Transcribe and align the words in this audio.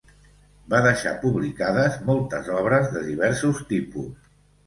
Va 0.73 0.77
deixar 0.85 1.11
publicades 1.25 1.99
moltes 2.07 2.49
obres 2.61 2.89
de 2.97 3.05
diversos 3.11 3.63
tipus. 3.75 4.35